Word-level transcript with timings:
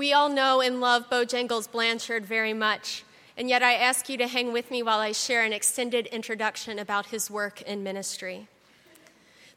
We 0.00 0.14
all 0.14 0.30
know 0.30 0.62
and 0.62 0.80
love 0.80 1.10
Bojangles 1.10 1.70
Blanchard 1.70 2.24
very 2.24 2.54
much, 2.54 3.04
and 3.36 3.50
yet 3.50 3.62
I 3.62 3.74
ask 3.74 4.08
you 4.08 4.16
to 4.16 4.28
hang 4.28 4.50
with 4.50 4.70
me 4.70 4.82
while 4.82 4.98
I 4.98 5.12
share 5.12 5.44
an 5.44 5.52
extended 5.52 6.06
introduction 6.06 6.78
about 6.78 7.08
his 7.08 7.30
work 7.30 7.60
in 7.60 7.82
ministry. 7.82 8.48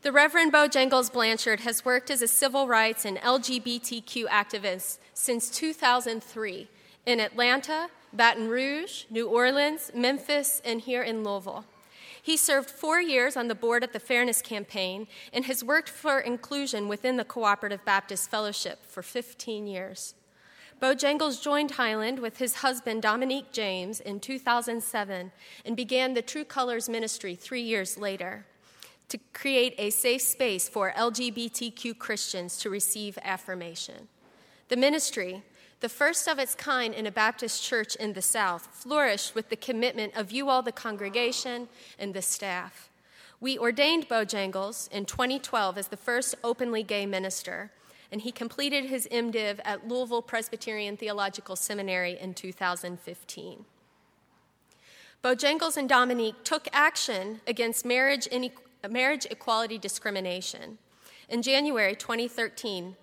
The 0.02 0.11
Reverend 0.11 0.52
Bojangles 0.52 1.14
Blanchard 1.14 1.61
has 1.61 1.86
worked 1.86 2.11
as 2.11 2.21
a 2.21 2.27
civil 2.27 2.68
rights 2.68 3.05
and 3.05 3.20
LGBTQ 3.20 4.25
activist 4.25 4.98
since 5.14 5.50
2003 5.50 6.68
in 7.05 7.21
Atlanta, 7.21 7.88
Baton 8.12 8.50
Rouge, 8.50 9.05
New 9.10 9.30
Orleans, 9.30 9.91
Memphis, 9.96 10.62
and 10.66 10.82
here 10.82 11.04
in 11.04 11.23
Louisville. 11.23 11.64
He 12.21 12.36
served 12.36 12.70
four 12.70 13.00
years 13.00 13.38
on 13.38 13.48
the 13.48 13.55
board 13.55 13.82
at 13.82 13.94
the 13.94 14.00
Fairness 14.02 14.41
Campaign 14.41 15.07
and 15.32 15.46
has 15.46 15.64
worked 15.64 15.88
for 15.88 16.20
inclusion 16.20 16.89
within 16.89 17.16
the 17.16 17.23
Cooperative 17.23 17.85
Baptist 17.85 18.30
Fellowship 18.30 18.85
for 18.85 19.02
15 19.02 19.67
years. 19.67 20.16
Bojangles 20.84 21.42
joined 21.42 21.72
Highland 21.72 22.20
with 22.20 22.40
his 22.40 22.55
husband 22.55 23.02
Dominique 23.02 23.54
James 23.54 24.02
in 24.02 24.20
2007 24.20 25.32
and 25.64 25.78
began 25.78 26.14
the 26.14 26.22
True 26.22 26.44
Colors 26.44 26.90
Ministry 26.90 27.36
three 27.36 27.62
years 27.62 27.98
later 27.98 28.46
to 29.08 29.18
create 29.32 29.76
a 29.78 29.92
safe 29.92 30.22
space 30.22 30.68
for 30.68 30.92
LGBTQ 30.92 31.98
Christians 31.98 32.58
to 32.58 32.70
receive 32.70 33.18
affirmation. 33.23 34.09
The 34.68 34.76
ministry, 34.76 35.44
the 35.80 35.88
first 35.88 36.28
of 36.28 36.38
its 36.38 36.54
kind 36.54 36.94
in 36.94 37.08
a 37.08 37.12
Baptist 37.12 37.64
church 37.64 37.95
in 37.95 38.12
the 38.12 38.22
South, 38.22 38.68
flourished 38.73 39.36
with 39.36 39.48
the 39.48 39.56
commitment 39.56 40.18
of 40.18 40.34
you 40.34 40.50
all, 40.50 40.62
the 40.62 40.73
congregation, 40.73 41.70
and 41.98 42.14
the 42.14 42.22
staff. 42.22 42.90
We 43.40 43.58
ordained 43.58 44.09
Bojangles 44.09 44.92
in 44.92 45.06
2012 45.06 45.78
as 45.78 45.88
the 45.88 45.95
first 45.95 46.36
openly 46.44 46.84
gay 46.84 47.06
minister, 47.06 47.72
and 48.13 48.22
he 48.22 48.31
completed 48.31 48.85
his 48.85 49.08
MDiv 49.12 49.59
at 49.66 49.88
Louisville 49.88 50.22
Presbyterian 50.22 50.95
Theological 50.95 51.56
Seminary 51.56 52.16
in 52.22 52.36
2015. 52.36 53.66
Bojangles 55.23 55.78
and 55.78 55.89
Dominique 55.89 56.44
took 56.44 56.67
action 56.72 57.41
against 57.47 57.84
marriage, 57.84 58.28
marriage 58.88 59.25
equality 59.31 59.80
discrimination. 59.80 60.78
In 61.28 61.41
January 61.41 61.95
2013, 61.95 62.95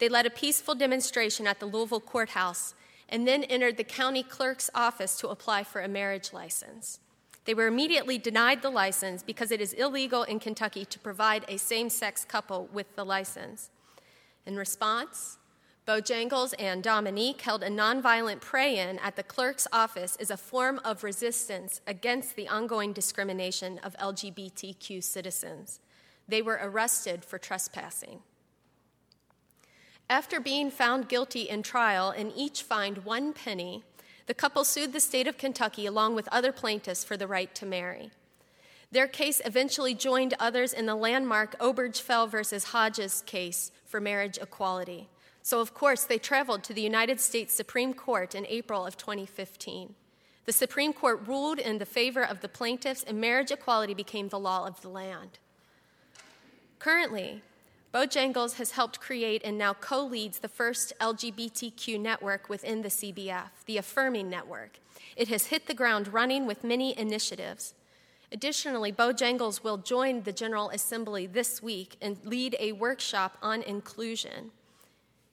they 0.00 0.08
led 0.08 0.26
a 0.26 0.30
peaceful 0.30 0.74
demonstration 0.74 1.46
at 1.46 1.60
the 1.60 1.66
Louisville 1.66 2.00
courthouse 2.00 2.74
and 3.08 3.28
then 3.28 3.44
entered 3.44 3.76
the 3.76 3.84
county 3.84 4.24
clerk's 4.24 4.70
office 4.74 5.16
to 5.20 5.28
apply 5.28 5.62
for 5.62 5.82
a 5.82 5.88
marriage 5.88 6.32
license. 6.32 6.98
They 7.44 7.54
were 7.54 7.68
immediately 7.68 8.18
denied 8.18 8.62
the 8.62 8.70
license 8.70 9.22
because 9.22 9.52
it 9.52 9.60
is 9.60 9.72
illegal 9.72 10.24
in 10.24 10.40
Kentucky 10.40 10.84
to 10.86 10.98
provide 10.98 11.44
a 11.46 11.58
same 11.58 11.88
sex 11.88 12.24
couple 12.24 12.68
with 12.72 12.96
the 12.96 13.04
license. 13.04 13.70
In 14.48 14.56
response, 14.56 15.36
Bojangles 15.86 16.54
and 16.58 16.82
Dominique 16.82 17.42
held 17.42 17.62
a 17.62 17.68
nonviolent 17.68 18.40
pray 18.40 18.78
in 18.78 18.98
at 19.00 19.14
the 19.14 19.22
clerk's 19.22 19.68
office 19.74 20.16
as 20.16 20.30
a 20.30 20.38
form 20.38 20.80
of 20.86 21.04
resistance 21.04 21.82
against 21.86 22.34
the 22.34 22.48
ongoing 22.48 22.94
discrimination 22.94 23.78
of 23.80 23.94
LGBTQ 23.98 25.04
citizens. 25.04 25.80
They 26.26 26.40
were 26.40 26.58
arrested 26.62 27.26
for 27.26 27.38
trespassing. 27.38 28.20
After 30.08 30.40
being 30.40 30.70
found 30.70 31.10
guilty 31.10 31.42
in 31.42 31.62
trial 31.62 32.08
and 32.08 32.32
each 32.34 32.62
fined 32.62 33.04
one 33.04 33.34
penny, 33.34 33.84
the 34.24 34.32
couple 34.32 34.64
sued 34.64 34.94
the 34.94 35.00
state 35.00 35.28
of 35.28 35.36
Kentucky 35.36 35.84
along 35.84 36.14
with 36.14 36.26
other 36.32 36.52
plaintiffs 36.52 37.04
for 37.04 37.18
the 37.18 37.26
right 37.26 37.54
to 37.54 37.66
marry. 37.66 38.12
Their 38.90 39.06
case 39.06 39.42
eventually 39.44 39.94
joined 39.94 40.34
others 40.40 40.72
in 40.72 40.86
the 40.86 40.94
landmark 40.94 41.58
Obergefell 41.58 42.28
versus 42.28 42.64
Hodges 42.64 43.22
case 43.26 43.70
for 43.84 44.00
marriage 44.00 44.38
equality. 44.40 45.08
So, 45.42 45.60
of 45.60 45.74
course, 45.74 46.04
they 46.04 46.18
traveled 46.18 46.64
to 46.64 46.74
the 46.74 46.82
United 46.82 47.20
States 47.20 47.54
Supreme 47.54 47.94
Court 47.94 48.34
in 48.34 48.46
April 48.46 48.86
of 48.86 48.96
2015. 48.96 49.94
The 50.46 50.52
Supreme 50.52 50.94
Court 50.94 51.26
ruled 51.26 51.58
in 51.58 51.78
the 51.78 51.86
favor 51.86 52.22
of 52.22 52.40
the 52.40 52.48
plaintiffs, 52.48 53.02
and 53.02 53.20
marriage 53.20 53.50
equality 53.50 53.92
became 53.92 54.28
the 54.28 54.38
law 54.38 54.66
of 54.66 54.80
the 54.80 54.88
land. 54.88 55.38
Currently, 56.78 57.42
Bojangles 57.92 58.54
has 58.54 58.72
helped 58.72 59.00
create 59.00 59.42
and 59.44 59.58
now 59.58 59.74
co 59.74 60.04
leads 60.04 60.38
the 60.38 60.48
first 60.48 60.92
LGBTQ 61.00 62.00
network 62.00 62.48
within 62.48 62.82
the 62.82 62.88
CBF, 62.88 63.50
the 63.66 63.78
Affirming 63.78 64.30
Network. 64.30 64.78
It 65.16 65.28
has 65.28 65.46
hit 65.46 65.66
the 65.66 65.74
ground 65.74 66.12
running 66.12 66.46
with 66.46 66.64
many 66.64 66.98
initiatives. 66.98 67.74
Additionally, 68.30 68.92
Bojangles 68.92 69.64
will 69.64 69.78
join 69.78 70.22
the 70.22 70.32
General 70.32 70.68
Assembly 70.70 71.26
this 71.26 71.62
week 71.62 71.96
and 72.02 72.18
lead 72.24 72.56
a 72.60 72.72
workshop 72.72 73.38
on 73.40 73.62
inclusion. 73.62 74.50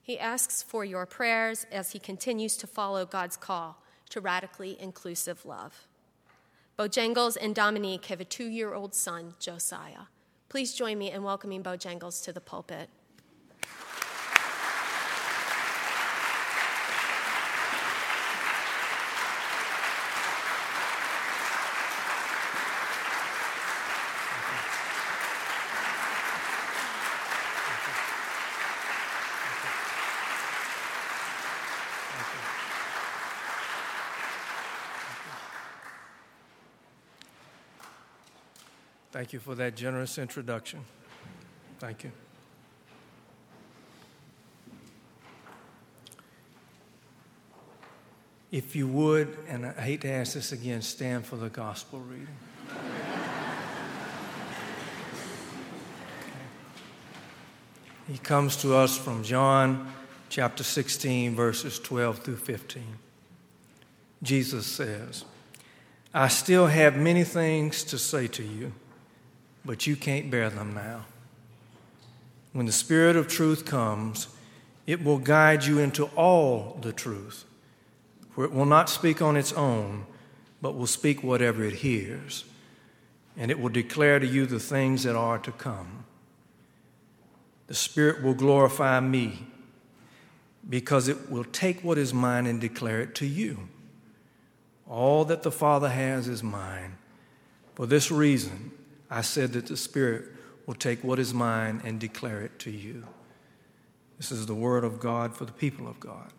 He 0.02 0.18
asks 0.18 0.64
for 0.64 0.86
your 0.86 1.06
prayers 1.06 1.66
as 1.72 1.92
he 1.92 2.00
continues 2.00 2.56
to 2.58 2.68
follow 2.68 3.06
God's 3.06 3.36
call 3.36 3.82
to 4.10 4.22
radically 4.22 4.78
inclusive 4.80 5.46
love. 5.46 5.88
Bojangles 6.78 7.38
and 7.40 7.54
Dominique 7.54 8.06
have 8.06 8.22
a 8.22 8.26
two 8.26 8.48
year 8.48 8.74
old 8.74 8.94
son, 8.94 9.34
Josiah. 9.40 10.08
Please 10.48 10.74
join 10.74 10.98
me 10.98 11.12
in 11.12 11.24
welcoming 11.24 11.64
Bojangles 11.64 12.24
to 12.24 12.32
the 12.32 12.42
pulpit. 12.42 12.90
Thank 39.16 39.32
you 39.32 39.40
for 39.40 39.56
that 39.56 39.78
generous 39.78 40.18
introduction. 40.18 40.82
Thank 41.80 42.04
you. 42.04 42.12
If 48.52 48.76
you 48.76 48.90
would, 48.90 49.38
and 49.48 49.68
I 49.68 49.72
hate 49.72 50.02
to 50.02 50.10
ask 50.10 50.34
this 50.34 50.52
again, 50.52 50.82
stand 50.82 51.26
for 51.26 51.38
the 51.38 51.48
gospel 51.48 52.02
reading. 52.02 52.28
He 58.10 58.18
comes 58.18 58.58
to 58.58 58.76
us 58.76 58.98
from 58.98 59.24
John 59.24 59.94
chapter 60.28 60.64
16, 60.66 61.36
verses 61.36 61.80
12 61.80 62.20
through 62.20 62.36
15. 62.36 62.84
Jesus 64.22 64.66
says, 64.66 65.24
I 66.14 66.28
still 66.28 66.68
have 66.68 66.98
many 66.98 67.24
things 67.24 67.86
to 67.86 67.98
say 67.98 68.28
to 68.28 68.44
you 68.44 68.74
but 69.66 69.88
you 69.88 69.96
can't 69.96 70.30
bear 70.30 70.50
them 70.50 70.74
now. 70.74 71.06
When 72.54 72.66
the 72.66 72.72
Spirit 72.72 73.16
of 73.16 73.28
truth 73.28 73.66
comes, 73.66 74.28
it 74.88 75.04
will 75.04 75.18
guide 75.18 75.66
you 75.66 75.80
into 75.80 76.06
all 76.16 76.78
the 76.82 76.94
truth, 76.94 77.44
for 78.32 78.46
it 78.46 78.52
will 78.52 78.66
not 78.66 78.90
speak 78.90 79.22
on 79.22 79.36
its 79.36 79.52
own, 79.54 80.06
but 80.62 80.76
will 80.76 80.88
speak 80.88 81.24
whatever 81.24 81.64
it 81.64 81.76
hears, 81.76 82.46
and 83.36 83.52
it 83.52 83.60
will 83.60 83.70
declare 83.70 84.20
to 84.20 84.28
you 84.28 84.46
the 84.46 84.60
things 84.60 85.04
that 85.04 85.16
are 85.16 85.40
to 85.40 85.52
come. 85.52 86.06
The 87.68 87.74
Spirit 87.74 88.24
will 88.24 88.36
glorify 88.36 89.00
me 89.00 89.48
because 90.70 91.08
it 91.08 91.30
will 91.30 91.44
take 91.44 91.84
what 91.84 91.98
is 91.98 92.14
mine 92.14 92.46
and 92.46 92.62
declare 92.62 93.02
it 93.02 93.16
to 93.16 93.26
you. 93.26 93.68
All 94.88 95.26
that 95.26 95.44
the 95.44 95.52
Father 95.52 95.90
has 95.90 96.28
is 96.28 96.44
mine. 96.44 96.98
For 97.74 97.86
this 97.86 98.12
reason, 98.12 98.72
I 99.16 99.22
said 99.22 99.54
that 99.54 99.68
the 99.68 99.78
Spirit 99.78 100.26
will 100.66 100.74
take 100.74 101.02
what 101.02 101.20
is 101.20 101.34
mine 101.34 101.82
and 101.86 102.02
declare 102.02 102.42
it 102.42 102.60
to 102.60 102.70
you. 102.70 103.06
This 104.18 104.30
is 104.30 104.46
the 104.46 104.54
word 104.54 104.84
of 104.84 105.00
God 105.00 105.34
for 105.34 105.46
the 105.46 105.54
people 105.54 105.88
of 105.88 106.02
God. 106.02 106.34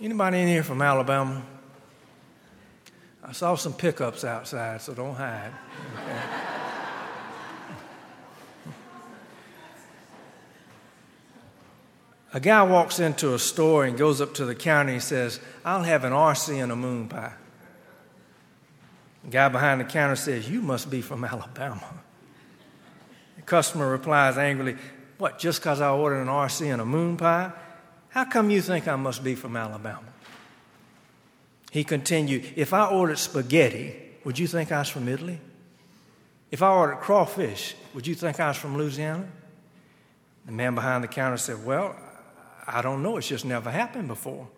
Anybody 0.00 0.40
in 0.40 0.48
here 0.48 0.62
from 0.62 0.80
Alabama? 0.80 1.42
I 3.22 3.32
saw 3.32 3.56
some 3.56 3.74
pickups 3.74 4.24
outside, 4.24 4.80
so 4.80 4.94
don't 4.94 5.16
hide. 5.16 5.52
Okay. 6.02 6.18
A 12.34 12.40
guy 12.40 12.62
walks 12.62 12.98
into 12.98 13.34
a 13.34 13.38
store 13.38 13.84
and 13.84 13.96
goes 13.96 14.20
up 14.20 14.34
to 14.34 14.46
the 14.46 14.54
counter 14.54 14.92
and 14.92 15.02
says, 15.02 15.38
I'll 15.64 15.82
have 15.82 16.04
an 16.04 16.12
RC 16.12 16.62
and 16.62 16.72
a 16.72 16.76
moon 16.76 17.08
pie. 17.08 17.34
The 19.24 19.30
guy 19.30 19.48
behind 19.48 19.80
the 19.80 19.84
counter 19.84 20.16
says, 20.16 20.48
You 20.48 20.62
must 20.62 20.90
be 20.90 21.02
from 21.02 21.24
Alabama. 21.24 21.86
The 23.36 23.42
customer 23.42 23.88
replies 23.88 24.38
angrily, 24.38 24.76
What, 25.18 25.38
just 25.38 25.60
because 25.60 25.80
I 25.80 25.90
ordered 25.90 26.22
an 26.22 26.28
RC 26.28 26.72
and 26.72 26.80
a 26.80 26.86
moon 26.86 27.16
pie? 27.18 27.52
How 28.08 28.24
come 28.24 28.50
you 28.50 28.62
think 28.62 28.88
I 28.88 28.96
must 28.96 29.22
be 29.22 29.34
from 29.34 29.56
Alabama? 29.56 30.02
He 31.70 31.84
continued, 31.84 32.44
If 32.56 32.72
I 32.72 32.86
ordered 32.86 33.18
spaghetti, 33.18 33.94
would 34.24 34.38
you 34.38 34.46
think 34.46 34.72
I 34.72 34.78
was 34.78 34.88
from 34.88 35.06
Italy? 35.06 35.38
If 36.50 36.62
I 36.62 36.70
ordered 36.70 36.96
crawfish, 36.96 37.74
would 37.94 38.06
you 38.06 38.14
think 38.14 38.40
I 38.40 38.48
was 38.48 38.56
from 38.56 38.76
Louisiana? 38.76 39.28
The 40.46 40.52
man 40.52 40.74
behind 40.74 41.04
the 41.04 41.08
counter 41.08 41.36
said, 41.36 41.64
Well, 41.64 41.94
I 42.66 42.82
don't 42.82 43.02
know. 43.02 43.16
It's 43.16 43.28
just 43.28 43.44
never 43.44 43.70
happened 43.70 44.08
before. 44.08 44.48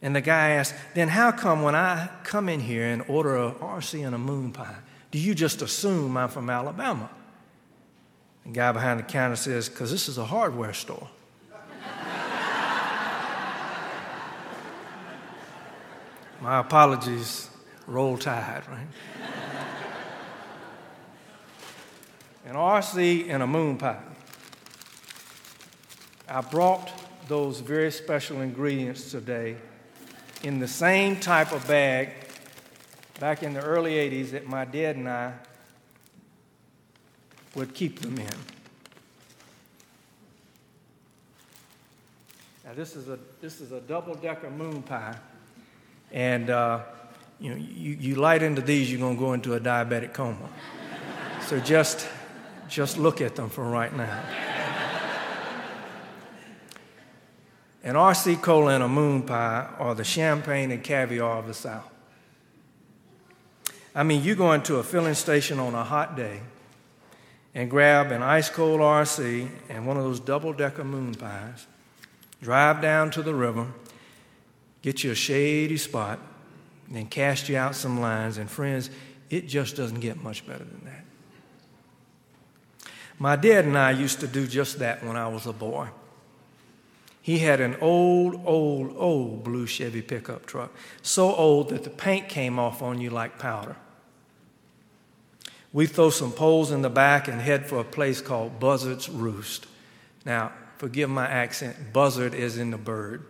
And 0.00 0.16
the 0.16 0.20
guy 0.20 0.50
asked, 0.50 0.74
Then 0.94 1.08
how 1.08 1.30
come 1.30 1.62
when 1.62 1.74
I 1.74 2.08
come 2.24 2.48
in 2.48 2.60
here 2.60 2.86
and 2.86 3.02
order 3.06 3.36
a 3.36 3.52
RC 3.52 4.04
and 4.04 4.14
a 4.14 4.18
moon 4.18 4.52
pie, 4.52 4.76
do 5.10 5.18
you 5.18 5.34
just 5.34 5.62
assume 5.62 6.16
I'm 6.16 6.28
from 6.28 6.50
Alabama? 6.50 7.10
The 8.44 8.52
guy 8.52 8.72
behind 8.72 8.98
the 8.98 9.04
counter 9.04 9.36
says, 9.36 9.68
Because 9.68 9.92
this 9.92 10.08
is 10.08 10.18
a 10.18 10.24
hardware 10.24 10.72
store. 10.72 11.08
My 16.40 16.58
apologies, 16.58 17.48
roll 17.86 18.18
tide, 18.18 18.64
right? 18.68 18.88
An 22.44 22.56
RC 22.56 23.30
and 23.30 23.44
a 23.44 23.46
moon 23.46 23.78
pie. 23.78 24.00
I 26.28 26.40
brought 26.40 26.90
those 27.28 27.60
very 27.60 27.90
special 27.90 28.40
ingredients 28.40 29.10
today 29.10 29.56
in 30.42 30.58
the 30.58 30.68
same 30.68 31.18
type 31.20 31.52
of 31.52 31.66
bag 31.66 32.10
back 33.20 33.42
in 33.42 33.54
the 33.54 33.60
early 33.60 33.92
80s 33.92 34.30
that 34.30 34.46
my 34.46 34.64
dad 34.64 34.96
and 34.96 35.08
I 35.08 35.34
would 37.54 37.74
keep 37.74 38.00
them 38.00 38.18
in. 38.18 38.26
Now, 42.64 42.74
this 42.74 42.96
is 42.96 43.08
a, 43.08 43.18
this 43.40 43.60
is 43.60 43.72
a 43.72 43.80
double 43.80 44.14
decker 44.14 44.50
moon 44.50 44.82
pie. 44.82 45.16
And 46.10 46.50
uh, 46.50 46.82
you, 47.38 47.50
know, 47.50 47.56
you, 47.56 47.92
you 47.92 48.14
light 48.16 48.42
into 48.42 48.62
these, 48.62 48.90
you're 48.90 49.00
going 49.00 49.16
to 49.16 49.20
go 49.20 49.32
into 49.32 49.54
a 49.54 49.60
diabetic 49.60 50.12
coma. 50.12 50.48
so 51.46 51.58
just, 51.60 52.06
just 52.68 52.98
look 52.98 53.20
at 53.20 53.36
them 53.36 53.50
for 53.50 53.64
right 53.64 53.94
now. 53.94 54.51
An 57.84 57.94
RC 57.94 58.40
cola 58.40 58.74
and 58.74 58.84
a 58.84 58.88
moon 58.88 59.22
pie 59.22 59.68
are 59.78 59.94
the 59.94 60.04
champagne 60.04 60.70
and 60.70 60.84
caviar 60.84 61.38
of 61.38 61.46
the 61.46 61.54
South. 61.54 61.90
I 63.94 64.04
mean, 64.04 64.22
you 64.22 64.34
go 64.34 64.52
into 64.52 64.76
a 64.76 64.82
filling 64.82 65.14
station 65.14 65.58
on 65.58 65.74
a 65.74 65.84
hot 65.84 66.16
day 66.16 66.40
and 67.54 67.68
grab 67.68 68.12
an 68.12 68.22
ice 68.22 68.48
cold 68.48 68.80
RC 68.80 69.48
and 69.68 69.86
one 69.86 69.96
of 69.96 70.04
those 70.04 70.20
double 70.20 70.52
decker 70.52 70.84
moon 70.84 71.14
pies, 71.14 71.66
drive 72.40 72.80
down 72.80 73.10
to 73.10 73.22
the 73.22 73.34
river, 73.34 73.66
get 74.80 75.04
you 75.04 75.10
a 75.10 75.14
shady 75.14 75.76
spot, 75.76 76.18
and 76.86 76.96
then 76.96 77.06
cast 77.06 77.48
you 77.48 77.56
out 77.56 77.74
some 77.74 78.00
lines. 78.00 78.38
And 78.38 78.48
friends, 78.48 78.90
it 79.28 79.48
just 79.48 79.76
doesn't 79.76 80.00
get 80.00 80.22
much 80.22 80.46
better 80.46 80.64
than 80.64 80.82
that. 80.84 81.04
My 83.18 83.36
dad 83.36 83.66
and 83.66 83.76
I 83.76 83.90
used 83.90 84.20
to 84.20 84.26
do 84.26 84.46
just 84.46 84.78
that 84.78 85.04
when 85.04 85.16
I 85.16 85.28
was 85.28 85.46
a 85.46 85.52
boy. 85.52 85.88
He 87.22 87.38
had 87.38 87.60
an 87.60 87.76
old, 87.80 88.42
old, 88.44 88.94
old 88.96 89.44
blue 89.44 89.66
Chevy 89.66 90.02
pickup 90.02 90.44
truck, 90.44 90.72
so 91.02 91.32
old 91.32 91.68
that 91.68 91.84
the 91.84 91.90
paint 91.90 92.28
came 92.28 92.58
off 92.58 92.82
on 92.82 93.00
you 93.00 93.10
like 93.10 93.38
powder. 93.38 93.76
We 95.72 95.86
throw 95.86 96.10
some 96.10 96.32
poles 96.32 96.72
in 96.72 96.82
the 96.82 96.90
back 96.90 97.28
and 97.28 97.40
head 97.40 97.66
for 97.66 97.78
a 97.78 97.84
place 97.84 98.20
called 98.20 98.58
Buzzard's 98.58 99.08
Roost. 99.08 99.66
Now, 100.26 100.52
forgive 100.78 101.08
my 101.08 101.26
accent, 101.26 101.92
buzzard 101.92 102.34
is 102.34 102.58
in 102.58 102.72
the 102.72 102.76
bird. 102.76 103.24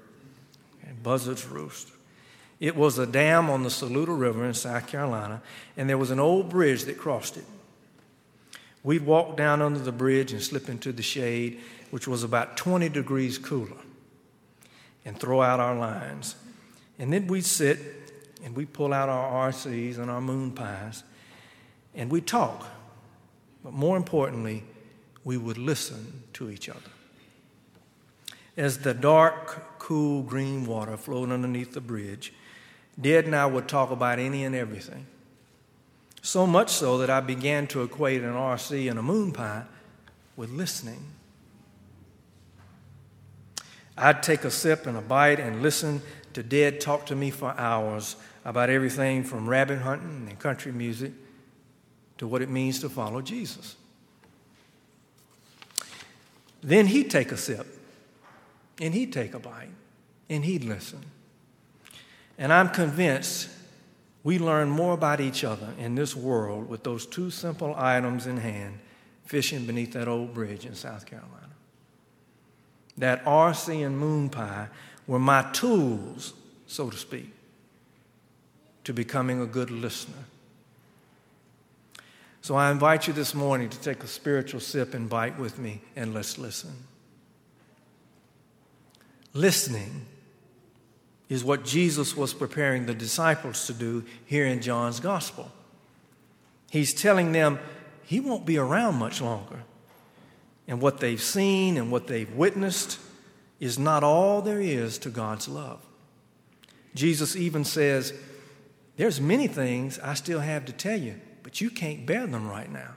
Okay, 0.82 0.92
Buzzard's 1.02 1.46
Roost. 1.46 1.90
It 2.60 2.74
was 2.74 2.98
a 2.98 3.06
dam 3.06 3.50
on 3.50 3.62
the 3.62 3.70
Saluda 3.70 4.12
River 4.12 4.46
in 4.46 4.54
South 4.54 4.86
Carolina, 4.86 5.42
and 5.76 5.88
there 5.88 5.98
was 5.98 6.10
an 6.10 6.18
old 6.18 6.48
bridge 6.48 6.84
that 6.84 6.96
crossed 6.96 7.36
it. 7.36 7.44
We'd 8.82 9.04
walk 9.04 9.36
down 9.36 9.60
under 9.60 9.78
the 9.78 9.92
bridge 9.92 10.32
and 10.32 10.42
slip 10.42 10.68
into 10.68 10.92
the 10.92 11.02
shade 11.02 11.60
which 11.92 12.08
was 12.08 12.24
about 12.24 12.56
20 12.56 12.88
degrees 12.88 13.36
cooler, 13.36 13.76
and 15.04 15.20
throw 15.20 15.42
out 15.42 15.60
our 15.60 15.76
lines. 15.76 16.36
And 16.98 17.12
then 17.12 17.26
we'd 17.26 17.44
sit 17.44 17.78
and 18.42 18.56
we'd 18.56 18.72
pull 18.72 18.94
out 18.94 19.10
our 19.10 19.50
RCs 19.50 19.98
and 19.98 20.10
our 20.10 20.22
moon 20.22 20.52
pies 20.52 21.04
and 21.94 22.10
we'd 22.10 22.26
talk. 22.26 22.66
But 23.62 23.74
more 23.74 23.98
importantly, 23.98 24.64
we 25.22 25.36
would 25.36 25.58
listen 25.58 26.22
to 26.32 26.48
each 26.48 26.70
other. 26.70 26.80
As 28.56 28.78
the 28.78 28.94
dark, 28.94 29.78
cool 29.78 30.22
green 30.22 30.64
water 30.64 30.96
flowed 30.96 31.30
underneath 31.30 31.74
the 31.74 31.82
bridge, 31.82 32.32
Dad 32.98 33.26
and 33.26 33.36
I 33.36 33.44
would 33.44 33.68
talk 33.68 33.90
about 33.90 34.18
any 34.18 34.44
and 34.44 34.54
everything. 34.54 35.06
So 36.22 36.46
much 36.46 36.70
so 36.70 36.96
that 36.98 37.10
I 37.10 37.20
began 37.20 37.66
to 37.66 37.82
equate 37.82 38.22
an 38.22 38.32
RC 38.32 38.88
and 38.88 38.98
a 38.98 39.02
moon 39.02 39.32
pie 39.32 39.64
with 40.36 40.48
listening. 40.48 41.04
I'd 43.96 44.22
take 44.22 44.44
a 44.44 44.50
sip 44.50 44.86
and 44.86 44.96
a 44.96 45.00
bite 45.00 45.38
and 45.38 45.62
listen 45.62 46.00
to 46.32 46.42
Dad 46.42 46.80
talk 46.80 47.06
to 47.06 47.16
me 47.16 47.30
for 47.30 47.54
hours 47.58 48.16
about 48.44 48.70
everything 48.70 49.22
from 49.22 49.48
rabbit 49.48 49.80
hunting 49.80 50.26
and 50.28 50.38
country 50.38 50.72
music 50.72 51.12
to 52.18 52.26
what 52.26 52.42
it 52.42 52.48
means 52.48 52.80
to 52.80 52.88
follow 52.88 53.20
Jesus. 53.20 53.76
Then 56.62 56.86
he'd 56.86 57.10
take 57.10 57.32
a 57.32 57.36
sip 57.36 57.66
and 58.80 58.94
he'd 58.94 59.12
take 59.12 59.34
a 59.34 59.38
bite 59.38 59.70
and 60.30 60.44
he'd 60.44 60.64
listen. 60.64 61.00
And 62.38 62.52
I'm 62.52 62.70
convinced 62.70 63.48
we 64.24 64.38
learn 64.38 64.70
more 64.70 64.94
about 64.94 65.20
each 65.20 65.44
other 65.44 65.68
in 65.78 65.94
this 65.94 66.16
world 66.16 66.68
with 66.68 66.84
those 66.84 67.06
two 67.06 67.30
simple 67.30 67.74
items 67.76 68.26
in 68.26 68.36
hand 68.36 68.78
fishing 69.24 69.66
beneath 69.66 69.92
that 69.92 70.08
old 70.08 70.32
bridge 70.32 70.64
in 70.64 70.74
South 70.74 71.04
Carolina 71.04 71.51
that 72.98 73.24
RC 73.24 73.84
and 73.86 73.98
moon 73.98 74.28
pie 74.28 74.68
were 75.06 75.18
my 75.18 75.42
tools, 75.52 76.34
so 76.66 76.90
to 76.90 76.96
speak, 76.96 77.32
to 78.84 78.92
becoming 78.92 79.40
a 79.40 79.46
good 79.46 79.70
listener. 79.70 80.24
So 82.42 82.56
I 82.56 82.70
invite 82.70 83.06
you 83.06 83.12
this 83.12 83.34
morning 83.34 83.68
to 83.68 83.78
take 83.80 84.02
a 84.02 84.08
spiritual 84.08 84.60
sip 84.60 84.94
and 84.94 85.08
bite 85.08 85.38
with 85.38 85.58
me, 85.58 85.80
and 85.94 86.12
let's 86.12 86.38
listen. 86.38 86.72
Listening 89.32 90.06
is 91.28 91.44
what 91.44 91.64
Jesus 91.64 92.17
was 92.17 92.34
preparing 92.34 92.84
the 92.84 92.94
disciples 92.94 93.67
to 93.67 93.72
do 93.72 94.05
here 94.26 94.44
in 94.44 94.60
John's 94.60 95.00
gospel. 95.00 95.50
He's 96.70 96.93
telling 96.93 97.32
them 97.32 97.58
he 98.02 98.20
won't 98.20 98.44
be 98.44 98.58
around 98.58 98.96
much 98.96 99.22
longer 99.22 99.62
and 100.69 100.81
what 100.81 101.00
they've 101.00 101.22
seen 101.22 101.76
and 101.76 101.90
what 101.90 102.06
they've 102.06 102.32
witnessed 102.32 102.98
is 103.60 103.78
not 103.78 104.02
all 104.04 104.42
there 104.42 104.60
is 104.60 104.98
to 104.98 105.10
God's 105.10 105.48
love. 105.48 105.84
Jesus 106.94 107.36
even 107.36 107.64
says, 107.64 108.12
There's 108.96 109.20
many 109.20 109.46
things 109.46 109.98
I 109.98 110.14
still 110.14 110.40
have 110.40 110.64
to 110.66 110.72
tell 110.72 110.98
you, 110.98 111.20
but 111.42 111.60
you 111.60 111.70
can't 111.70 112.06
bear 112.06 112.26
them 112.26 112.48
right 112.48 112.70
now. 112.70 112.96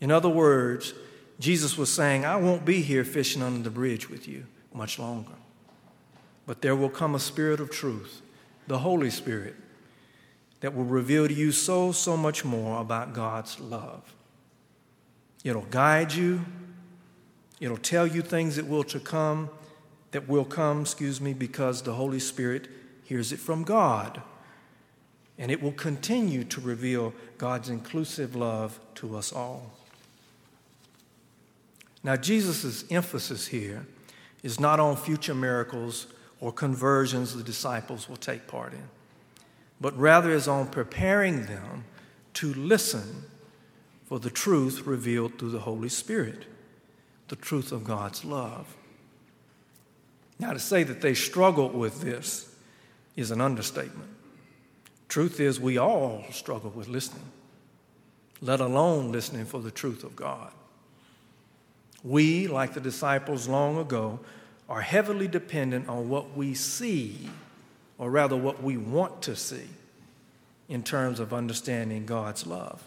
In 0.00 0.10
other 0.10 0.28
words, 0.28 0.94
Jesus 1.38 1.76
was 1.76 1.92
saying, 1.92 2.24
I 2.24 2.36
won't 2.36 2.64
be 2.64 2.82
here 2.82 3.04
fishing 3.04 3.42
under 3.42 3.62
the 3.62 3.70
bridge 3.70 4.08
with 4.08 4.26
you 4.26 4.46
much 4.72 4.98
longer. 4.98 5.32
But 6.46 6.62
there 6.62 6.76
will 6.76 6.90
come 6.90 7.14
a 7.14 7.20
spirit 7.20 7.60
of 7.60 7.70
truth, 7.70 8.22
the 8.66 8.78
Holy 8.78 9.10
Spirit, 9.10 9.56
that 10.60 10.74
will 10.74 10.84
reveal 10.84 11.28
to 11.28 11.34
you 11.34 11.52
so, 11.52 11.92
so 11.92 12.16
much 12.16 12.44
more 12.44 12.80
about 12.80 13.14
God's 13.14 13.60
love. 13.60 14.14
It'll 15.44 15.62
guide 15.62 16.12
you. 16.12 16.44
It'll 17.60 17.76
tell 17.76 18.06
you 18.06 18.22
things 18.22 18.56
that 18.56 18.66
will 18.66 18.84
to 18.84 19.00
come, 19.00 19.50
that 20.12 20.28
will 20.28 20.44
come, 20.44 20.82
excuse 20.82 21.20
me, 21.20 21.34
because 21.34 21.82
the 21.82 21.94
Holy 21.94 22.18
Spirit 22.18 22.68
hears 23.04 23.32
it 23.32 23.38
from 23.38 23.64
God. 23.64 24.22
And 25.38 25.50
it 25.50 25.62
will 25.62 25.72
continue 25.72 26.44
to 26.44 26.60
reveal 26.60 27.14
God's 27.38 27.68
inclusive 27.68 28.36
love 28.36 28.78
to 28.96 29.16
us 29.16 29.32
all. 29.32 29.72
Now, 32.02 32.16
Jesus' 32.16 32.84
emphasis 32.90 33.46
here 33.46 33.86
is 34.42 34.58
not 34.58 34.80
on 34.80 34.96
future 34.96 35.34
miracles 35.34 36.06
or 36.40 36.52
conversions 36.52 37.34
the 37.34 37.42
disciples 37.42 38.08
will 38.08 38.16
take 38.16 38.46
part 38.46 38.72
in, 38.72 38.88
but 39.80 39.96
rather 39.98 40.30
is 40.30 40.48
on 40.48 40.66
preparing 40.68 41.44
them 41.44 41.84
to 42.34 42.54
listen 42.54 43.24
for 44.10 44.18
the 44.18 44.28
truth 44.28 44.88
revealed 44.88 45.38
through 45.38 45.52
the 45.52 45.60
Holy 45.60 45.88
Spirit, 45.88 46.44
the 47.28 47.36
truth 47.36 47.70
of 47.70 47.84
God's 47.84 48.24
love. 48.24 48.66
Now, 50.40 50.52
to 50.52 50.58
say 50.58 50.82
that 50.82 51.00
they 51.00 51.14
struggled 51.14 51.76
with 51.76 52.00
this 52.00 52.52
is 53.14 53.30
an 53.30 53.40
understatement. 53.40 54.10
Truth 55.08 55.38
is, 55.38 55.60
we 55.60 55.78
all 55.78 56.24
struggle 56.32 56.70
with 56.70 56.88
listening, 56.88 57.30
let 58.40 58.60
alone 58.60 59.12
listening 59.12 59.44
for 59.44 59.60
the 59.60 59.70
truth 59.70 60.02
of 60.02 60.16
God. 60.16 60.50
We, 62.02 62.48
like 62.48 62.74
the 62.74 62.80
disciples 62.80 63.46
long 63.46 63.78
ago, 63.78 64.18
are 64.68 64.80
heavily 64.80 65.28
dependent 65.28 65.88
on 65.88 66.08
what 66.08 66.36
we 66.36 66.54
see 66.54 67.30
or 67.96 68.10
rather, 68.10 68.34
what 68.34 68.60
we 68.60 68.76
want 68.76 69.22
to 69.22 69.36
see 69.36 69.68
in 70.68 70.82
terms 70.82 71.20
of 71.20 71.32
understanding 71.32 72.06
God's 72.06 72.44
love. 72.44 72.82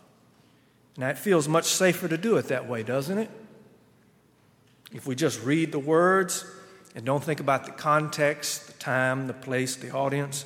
Now, 0.96 1.10
it 1.10 1.18
feels 1.18 1.48
much 1.48 1.66
safer 1.66 2.08
to 2.08 2.18
do 2.18 2.38
it 2.38 2.50
that 2.50 2.68
way, 2.68 2.84
doesn't 2.84 3.18
it? 3.18 3.30
If 4.92 5.08
we 5.08 5.16
just 5.16 5.44
read 5.44 5.72
the 5.72 5.80
words 5.80 6.46
and 6.96 7.04
don't 7.04 7.24
think 7.24 7.40
about 7.40 7.66
the 7.66 7.72
context, 7.72 8.68
the 8.68 8.74
time, 8.74 9.26
the 9.26 9.34
place, 9.34 9.76
the 9.76 9.90
audience, 9.90 10.46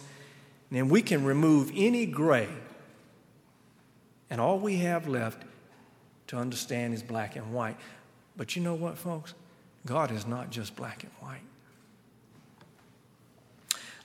then 0.71 0.87
we 0.87 1.01
can 1.01 1.25
remove 1.25 1.71
any 1.75 2.05
gray. 2.05 2.47
And 4.29 4.39
all 4.39 4.59
we 4.59 4.77
have 4.77 5.07
left 5.07 5.43
to 6.27 6.37
understand 6.37 6.93
is 6.93 7.03
black 7.03 7.35
and 7.35 7.53
white. 7.53 7.77
But 8.35 8.55
you 8.55 8.61
know 8.61 8.75
what, 8.75 8.97
folks? 8.97 9.33
God 9.85 10.11
is 10.11 10.25
not 10.25 10.49
just 10.49 10.75
black 10.75 11.03
and 11.03 11.11
white. 11.19 11.41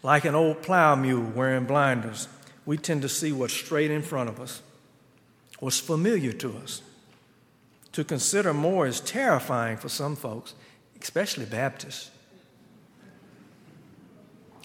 Like 0.02 0.24
an 0.24 0.34
old 0.34 0.62
plow 0.62 0.96
mule 0.96 1.30
wearing 1.34 1.64
blinders, 1.64 2.28
we 2.66 2.76
tend 2.76 3.02
to 3.02 3.08
see 3.08 3.32
what's 3.32 3.52
straight 3.52 3.90
in 3.90 4.02
front 4.02 4.28
of 4.28 4.40
us, 4.40 4.62
what's 5.62 5.78
familiar 5.78 6.32
to 6.32 6.56
us. 6.58 6.82
To 7.92 8.02
consider 8.02 8.52
more 8.52 8.84
is 8.84 8.98
terrifying 8.98 9.76
for 9.76 9.88
some 9.88 10.16
folks, 10.16 10.54
especially 11.00 11.44
Baptists. 11.44 12.10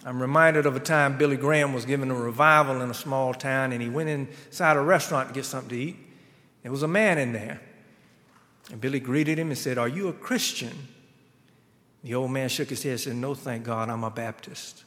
I'm 0.04 0.20
reminded 0.20 0.66
of 0.66 0.74
a 0.74 0.80
time 0.80 1.16
Billy 1.16 1.36
Graham 1.36 1.72
was 1.72 1.84
giving 1.84 2.10
a 2.10 2.16
revival 2.16 2.82
in 2.82 2.90
a 2.90 2.94
small 2.94 3.32
town, 3.32 3.72
and 3.72 3.80
he 3.80 3.88
went 3.88 4.08
inside 4.08 4.76
a 4.76 4.80
restaurant 4.80 5.28
to 5.28 5.34
get 5.34 5.44
something 5.44 5.68
to 5.68 5.76
eat. 5.76 5.96
There 6.64 6.72
was 6.72 6.82
a 6.82 6.88
man 6.88 7.18
in 7.18 7.32
there. 7.32 7.60
And 8.72 8.80
Billy 8.80 8.98
greeted 8.98 9.38
him 9.38 9.50
and 9.50 9.58
said, 9.58 9.78
Are 9.78 9.86
you 9.86 10.08
a 10.08 10.12
Christian? 10.12 10.88
The 12.02 12.16
old 12.16 12.32
man 12.32 12.48
shook 12.48 12.70
his 12.70 12.82
head 12.82 12.90
and 12.90 13.00
said, 13.00 13.14
No, 13.14 13.36
thank 13.36 13.62
God, 13.62 13.88
I'm 13.88 14.02
a 14.02 14.10
Baptist. 14.10 14.82